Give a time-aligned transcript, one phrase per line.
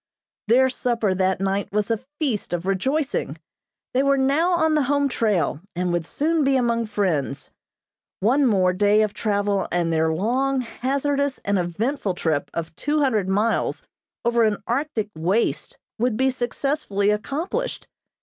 [0.47, 3.37] Their supper that night was a feast of rejoicing.
[3.93, 7.51] They were now on the home trail, and would soon be among friends.
[8.19, 13.29] One more day of travel and their long, hazardous, and eventful trip of two hundred
[13.29, 13.83] miles
[14.25, 17.87] over an Arctic waste would be successfully accomplished.